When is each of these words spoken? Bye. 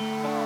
Bye. 0.00 0.39